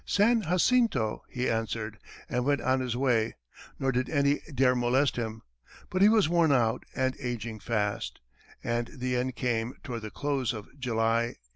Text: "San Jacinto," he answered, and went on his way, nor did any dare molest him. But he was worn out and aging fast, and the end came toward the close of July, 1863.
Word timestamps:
"San 0.03 0.41
Jacinto," 0.41 1.21
he 1.29 1.47
answered, 1.47 1.99
and 2.27 2.43
went 2.43 2.59
on 2.59 2.79
his 2.79 2.97
way, 2.97 3.35
nor 3.77 3.91
did 3.91 4.09
any 4.09 4.39
dare 4.51 4.73
molest 4.73 5.15
him. 5.15 5.43
But 5.91 6.01
he 6.01 6.09
was 6.09 6.27
worn 6.27 6.51
out 6.51 6.83
and 6.95 7.15
aging 7.19 7.59
fast, 7.59 8.19
and 8.63 8.87
the 8.95 9.15
end 9.15 9.35
came 9.35 9.75
toward 9.83 10.01
the 10.01 10.09
close 10.09 10.53
of 10.53 10.65
July, 10.79 11.37
1863. 11.37 11.49